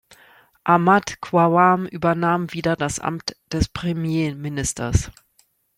Ahmad 0.63 1.17
Qavam 1.21 1.85
übernahm 1.85 2.51
wieder 2.53 2.75
das 2.75 2.97
Amt 2.97 3.35
des 3.53 3.69
Premierministers. 3.69 5.11